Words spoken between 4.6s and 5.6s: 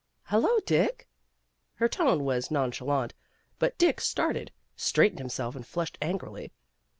straightened himself